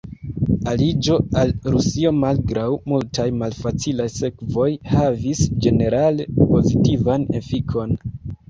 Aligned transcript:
Aliĝo 0.69 1.17
al 1.41 1.51
Rusio 1.75 2.13
malgraŭ 2.21 2.65
multaj 2.93 3.27
malfacilaj 3.43 4.09
sekvoj 4.15 4.67
havis 4.95 5.45
ĝenerale 5.67 6.29
pozitivan 6.41 7.31
efikon. 7.43 7.99